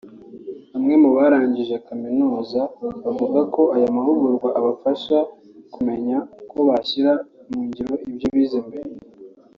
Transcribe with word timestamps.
Bamwe 0.71 0.95
mu 1.03 1.09
barangije 1.17 1.75
kaminuza 1.87 2.61
bavuga 3.03 3.39
ko 3.53 3.61
aya 3.75 3.95
mahugurwa 3.97 4.47
abafasha 4.59 5.17
kumenya 5.73 6.17
uko 6.41 6.57
bashyira 6.69 7.11
mu 7.51 7.59
ngiro 7.67 7.93
ibyo 8.11 8.27
bize 8.35 8.59
mbere 8.67 8.89